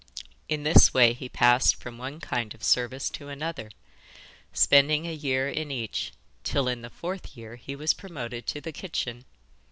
[0.49, 3.69] In this way he passed from one kind of service to another,
[4.51, 6.11] spending a year in each,
[6.43, 9.25] till in the fourth year he was promoted to the kitchen.